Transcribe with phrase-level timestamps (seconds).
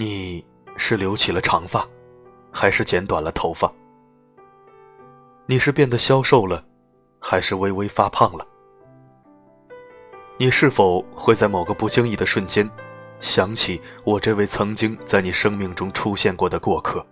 [0.00, 0.42] 你
[0.78, 1.86] 是留起了长发，
[2.50, 3.70] 还是剪短了头发？
[5.44, 6.64] 你是变得消瘦了，
[7.18, 8.46] 还是微微发胖了？
[10.38, 12.66] 你是否会在某个不经意的瞬间，
[13.20, 17.04] 想起我这位曾经在你生命中出现过的过客？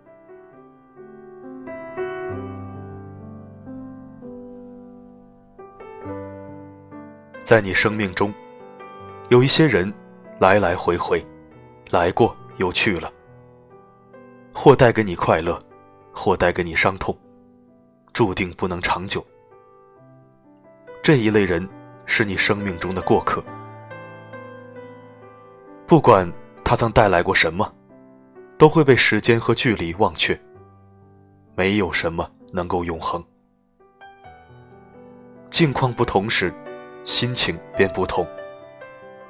[7.43, 8.33] 在你生命中，
[9.27, 9.93] 有一些人
[10.39, 11.23] 来来回回，
[11.91, 13.11] 来过又去了，
[14.53, 15.59] 或带给你快乐，
[16.13, 17.17] 或带给你伤痛，
[18.13, 19.25] 注定不能长久。
[21.01, 21.67] 这一类人
[22.05, 23.43] 是你生命中的过客，
[25.87, 26.31] 不管
[26.63, 27.73] 他曾带来过什么，
[28.57, 30.39] 都会被时间和距离忘却。
[31.55, 33.21] 没有什么能够永恒。
[35.49, 36.53] 境况不同时。
[37.05, 38.27] 心情便不同，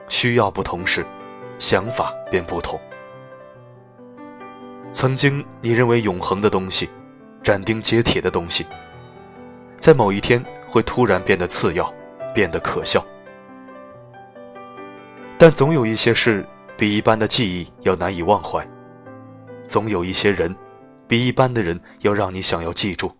[0.10, 1.06] 需要不同时，
[1.60, 2.78] 想法便不同。
[4.92, 6.90] 曾经你认为永恒的东西，
[7.44, 8.66] 斩钉截铁的东西，
[9.78, 11.94] 在某一天会突然变得次要，
[12.34, 13.06] 变得可笑。
[15.38, 16.46] 但总有一些事
[16.76, 18.68] 比一般的记忆要难以忘怀，
[19.68, 20.54] 总有一些人
[21.08, 23.12] 比一般的人要让你想要记住。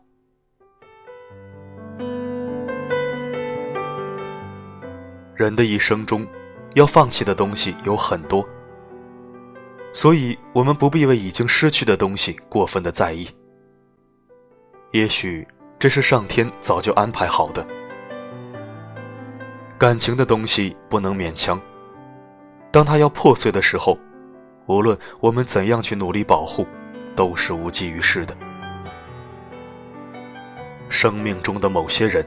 [5.36, 6.28] 人的一生中，
[6.74, 8.46] 要放弃的东西有很多，
[9.94, 13.28] 所以我们不必为已经失去的东西过分的在意。
[14.92, 17.66] 也许这是上天早就安排好的。
[19.78, 21.62] 感情的东西不能勉强，
[22.72, 23.98] 当它要破碎的时候，
[24.68, 26.68] 无论我们怎样去努力保护，
[27.16, 28.36] 都是无济于事的。
[30.90, 32.26] 生命中的某些人。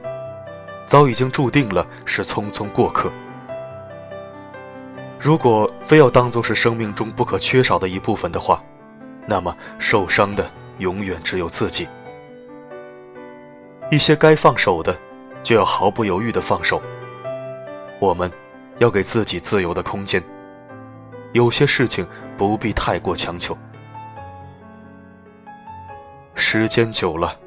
[0.84, 3.10] 早已经注定了是匆匆过客。
[5.22, 8.60] 如果非要当做是生命中不可缺少的一部分的话，
[9.24, 11.86] 那么受伤的永远只有自己。
[13.88, 14.98] 一些该放手的，
[15.40, 16.82] 就要毫不犹豫的放手。
[18.00, 18.28] 我们
[18.78, 20.20] 要给自己自由的空间。
[21.30, 22.04] 有些事情
[22.36, 23.56] 不必太过强求。
[26.34, 27.38] 时间久了，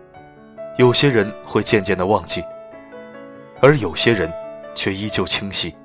[0.77, 2.41] 有些人会渐渐的忘记。
[3.61, 4.31] 而有些人，
[4.73, 5.75] 却依旧清晰。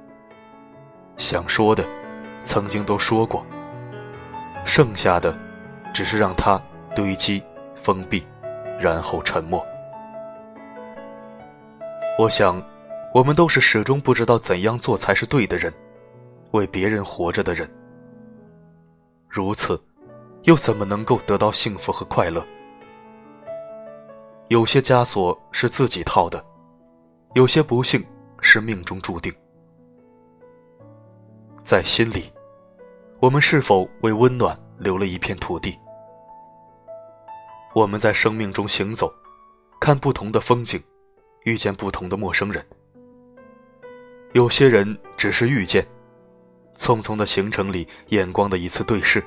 [1.21, 1.87] 想说的，
[2.43, 3.45] 曾经都说过。
[4.65, 5.39] 剩下的，
[5.93, 6.61] 只是让它
[6.97, 7.43] 堆积、
[7.77, 8.25] 封闭，
[8.81, 9.65] 然后沉默。
[12.19, 12.61] 我想，
[13.13, 15.71] 我们都是始终不知道怎样做才是对的人，
[16.53, 17.71] 为别人活着的人。
[19.29, 19.79] 如此，
[20.45, 22.43] 又怎么能够得到幸福和快乐？
[24.49, 26.43] 有些枷锁是自己套的。
[27.35, 28.03] 有些不幸
[28.41, 29.33] 是命中注定，
[31.71, 32.25] 在心里，
[33.21, 35.79] 我们是否为温暖留了一片土地？
[37.77, 39.09] 我们在生命中行走，
[39.81, 40.83] 看不同的风景，
[41.45, 42.67] 遇见不同的陌生人。
[44.33, 45.87] 有些人只是遇见，
[46.75, 49.23] 匆匆的行程里眼光的一次对视，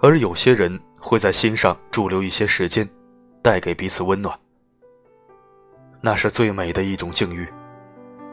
[0.00, 2.90] 而有些人会在心上驻留一些时间，
[3.40, 4.36] 带给彼此温暖。
[6.00, 7.46] 那是最美的一种境遇，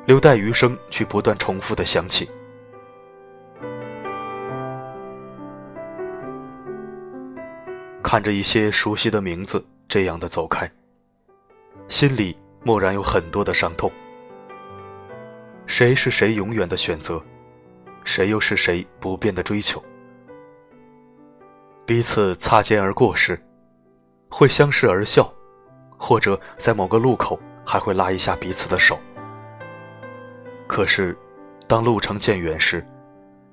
[0.08, 2.30] 留待余生去不断重复的想起。
[8.02, 10.72] 看着一些熟悉的名字这样的走开，
[11.90, 13.92] 心里蓦然有很多的伤痛。
[15.66, 17.22] 谁是谁永远的选择？
[18.06, 19.84] 谁又是谁不变的追求？
[21.86, 23.38] 彼此擦肩而过时，
[24.30, 25.30] 会相视而笑，
[25.98, 27.38] 或者在某个路口。
[27.70, 28.98] 还会拉一下彼此的手。
[30.78, 31.18] 可是，
[31.68, 32.86] 当路程渐远时，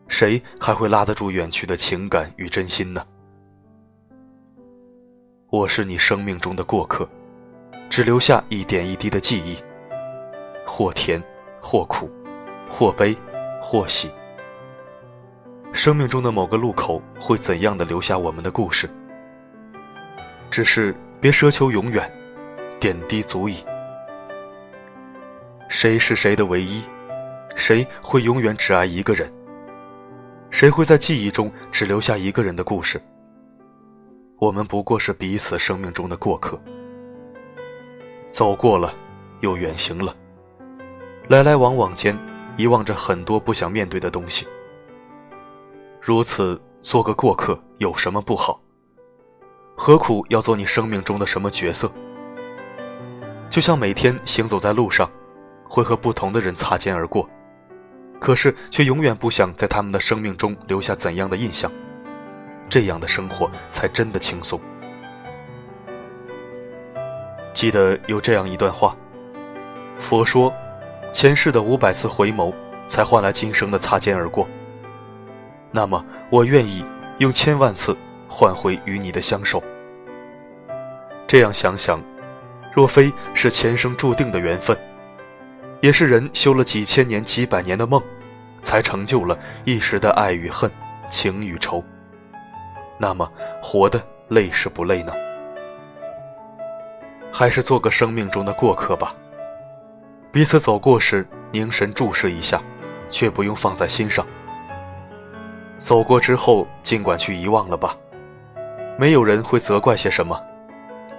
[0.09, 3.03] 谁还会拉得住远去的情感与真心呢？
[5.49, 7.09] 我是你生命中的过客，
[7.89, 9.57] 只留下一点一滴的记忆，
[10.67, 11.19] 或甜，
[11.63, 12.11] 或苦，
[12.69, 13.17] 或悲，
[13.59, 14.11] 或喜。
[15.73, 18.87] 生命中的某个路口会怎样的留下我们的故事？
[20.51, 22.13] 只是别奢求永远，
[22.79, 23.65] 点滴足矣。
[25.71, 26.85] 谁是谁的唯一？
[27.57, 29.33] 谁会永远只爱一个人？
[30.51, 33.01] 谁会在记忆中只留下一个人的故事？
[34.39, 36.61] 我们不过是彼此生命中的过客，
[38.29, 38.95] 走过了，
[39.41, 40.15] 又远行了，
[41.29, 42.19] 来来往往间，
[42.57, 44.47] 遗忘着很多不想面对的东西。
[46.01, 48.61] 如此做个过客有什么不好？
[49.77, 51.91] 何苦要做你生命中的什么角色？
[53.49, 55.11] 就像每天行走在路上。
[55.67, 57.29] 会和不同的人擦肩而过，
[58.25, 61.71] 可是却永远不想在他们的生命中留下怎样的印象。
[62.71, 64.59] 这样的生活才真的轻松。
[67.53, 68.97] 记得有这样一段话：
[69.99, 70.51] 佛说，
[71.13, 72.51] 前世的五百次回眸，
[72.89, 74.49] 才换来今生的擦肩而过。
[75.71, 76.83] 那么，我愿意
[77.19, 77.95] 用千万次
[78.27, 79.63] 换回与你的相守。
[81.27, 82.03] 这样想想，
[82.75, 84.75] 若非是前生注定的缘分，
[85.83, 88.03] 也是人修了几千年、几百年的梦，
[88.65, 90.69] 才成就了一时的爱与恨、
[91.09, 91.85] 情与仇。
[92.99, 93.31] 那么，
[93.63, 95.13] 活的累是不累呢？
[97.31, 99.15] 还是做个生命中的过客吧。
[100.33, 102.61] 彼此走过时，凝神注视一下，
[103.09, 104.27] 却不用放在心上。
[105.79, 107.97] 走过之后，尽管去遗忘了吧，
[108.97, 110.41] 没有人会责怪些什么，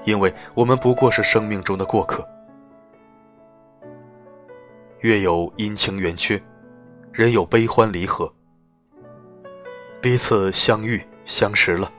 [0.06, 2.27] 因为我们不过是生命中的过客。
[5.01, 6.41] 月有阴晴圆缺，
[7.15, 8.29] 人有悲欢离合，
[10.01, 11.89] 彼此相遇相识了，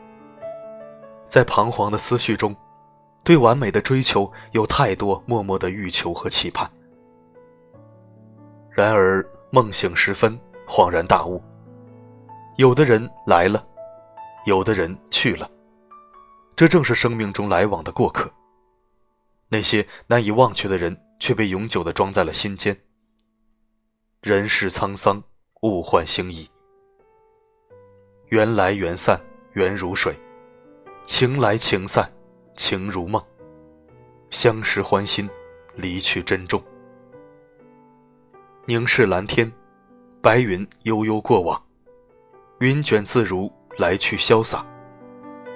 [1.25, 2.55] 在彷徨的思绪中，
[3.25, 6.71] 对完美的追求有太多默默的欲求和期盼。
[8.71, 11.43] 然而梦醒时分，恍然大悟。
[12.59, 13.67] 有的人来了，
[14.45, 15.51] 有的人去了，
[16.55, 18.31] 这正是生命中来往的过客。
[19.49, 22.77] 那些难以忘却的人，却被永久的装在了心间。
[24.27, 25.23] 人世沧桑，
[25.63, 26.51] 物换星移，
[28.31, 29.21] 缘来缘散，
[29.53, 30.13] 缘如水；
[31.05, 32.13] 情来情散，
[32.57, 33.23] 情如梦。
[34.31, 35.31] 相识欢心，
[35.77, 36.61] 离去珍重。
[38.65, 39.49] 凝视蓝天，
[40.21, 41.63] 白云悠悠过往。
[42.59, 44.67] 云卷自如，来去潇洒，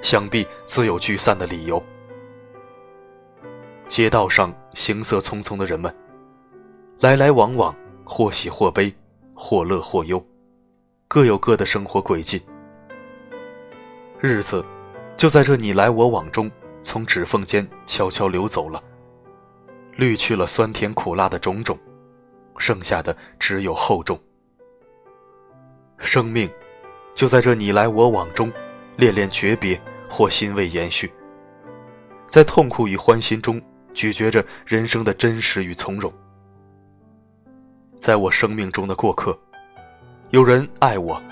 [0.00, 1.82] 想必自有聚散的理由。
[3.88, 5.92] 街道上行色匆匆的人们，
[7.00, 7.74] 来来往往，
[8.12, 8.92] 或喜或悲，
[9.34, 10.20] 或乐或忧，
[11.06, 12.42] 各有各的生活轨迹。
[14.18, 14.64] 日子
[15.16, 16.50] 就在这你来我往中，
[16.82, 18.82] 从指缝间悄悄流走了，
[19.94, 21.78] 滤去了酸甜苦辣的种种，
[22.58, 24.18] 剩下的只有厚重。
[25.96, 26.50] 生命。
[27.14, 28.52] 就在这你来我往中，
[28.96, 31.12] 恋恋诀别或欣慰延续，
[32.26, 33.60] 在痛苦与欢欣中
[33.94, 36.12] 咀嚼着人生的真实与从容。
[38.00, 39.38] 在我生命中的过客，
[40.30, 41.22] 有人爱我，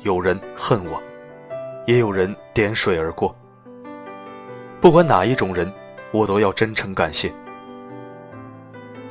[0.00, 1.00] 有人恨我，
[1.86, 3.36] 也有人点水而过。
[4.80, 5.70] 不管哪一种人，
[6.12, 7.30] 我都要真诚感谢。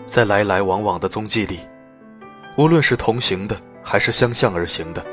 [0.07, 1.59] 在来来往往的踪迹里，
[2.57, 5.05] 无论是同行的，还是相向而行的。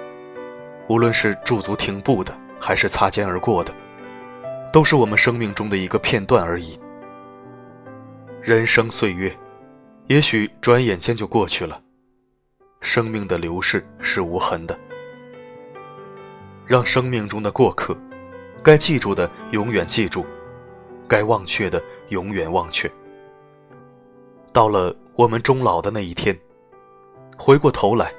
[0.89, 3.75] 无论是驻足停步的，还是擦肩而过的，
[4.73, 6.81] 都是我们生命中的一个片段而已。
[8.41, 9.37] 人生岁月，
[10.07, 11.79] 也许转眼间就过去了。
[12.81, 14.79] 生命的流逝是无痕的，
[16.67, 17.97] 让生命中的过客，
[18.63, 20.25] 该记住的永远记住，
[21.07, 22.91] 该忘却的永远忘却。
[24.53, 26.37] 到了我们终老的那一天，
[27.37, 28.13] 回过头来，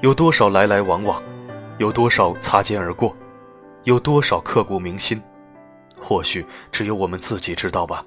[0.00, 1.22] 有多少来来往往？
[1.78, 3.14] 有多少擦肩而过，
[3.84, 5.22] 有多少刻骨铭心，
[6.00, 8.02] 或许只有我们自己知道吧。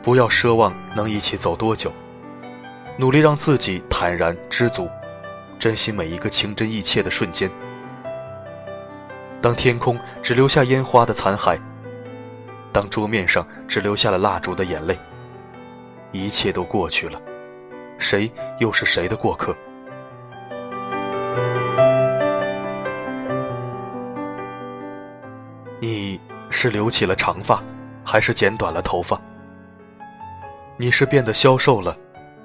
[0.00, 1.92] 不要奢望能一起走多久，
[3.00, 4.86] 努力让自己坦然知足，
[5.58, 7.50] 珍惜每一个情真意切的瞬间。
[9.40, 11.58] 当天空只留下烟花的残骸，
[12.70, 14.98] 当桌面上只留下了蜡烛的眼泪，
[16.12, 17.18] 一切都过去了，
[17.98, 19.56] 谁又是谁的过客？
[25.80, 27.62] 你是留起了长发，
[28.04, 29.18] 还是剪短了头发？
[30.76, 31.96] 你是变得消瘦了，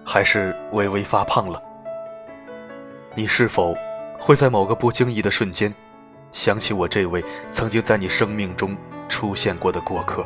[0.06, 1.62] 还是微微发胖了？
[3.16, 3.76] 你是否
[4.20, 5.74] 会在某个不经意的瞬间，
[6.32, 8.78] 想起我这位曾经在你生命中
[9.10, 10.26] 出现过的过客？